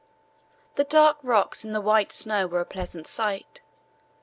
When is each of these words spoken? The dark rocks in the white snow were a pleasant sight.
The 0.77 0.83
dark 0.83 1.17
rocks 1.21 1.63
in 1.63 1.73
the 1.73 1.79
white 1.79 2.11
snow 2.11 2.47
were 2.47 2.59
a 2.61 2.65
pleasant 2.65 3.05
sight. 3.05 3.61